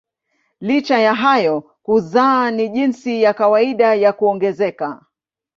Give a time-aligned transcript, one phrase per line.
[0.59, 5.05] Licha ya hayo kuzaa ni jinsi ya kawaida ya kuongezeka.